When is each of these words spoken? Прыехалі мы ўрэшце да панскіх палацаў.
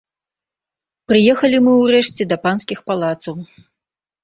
Прыехалі 1.11 1.57
мы 1.67 1.71
ўрэшце 1.83 2.29
да 2.33 2.41
панскіх 2.47 2.79
палацаў. 2.91 3.35